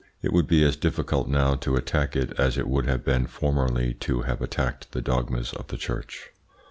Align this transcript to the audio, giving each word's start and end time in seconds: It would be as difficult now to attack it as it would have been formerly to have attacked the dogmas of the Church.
It 0.23 0.33
would 0.33 0.47
be 0.47 0.63
as 0.63 0.75
difficult 0.77 1.27
now 1.27 1.53
to 1.53 1.75
attack 1.75 2.15
it 2.15 2.33
as 2.39 2.57
it 2.57 2.67
would 2.67 2.87
have 2.87 3.05
been 3.05 3.27
formerly 3.27 3.93
to 3.99 4.23
have 4.23 4.41
attacked 4.41 4.93
the 4.93 5.01
dogmas 5.03 5.53
of 5.53 5.67
the 5.67 5.77
Church. 5.77 6.31